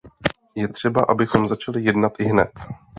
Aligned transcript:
Je 0.55 0.67
třeba, 0.67 1.01
abychom 1.09 1.47
začali 1.47 1.83
jednat 1.83 2.19
ihned. 2.19 2.51